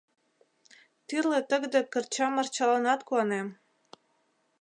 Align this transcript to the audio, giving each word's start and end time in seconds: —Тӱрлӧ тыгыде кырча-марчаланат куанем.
—Тӱрлӧ 1.07 1.39
тыгыде 1.49 1.81
кырча-марчаланат 1.93 3.01
куанем. 3.07 3.47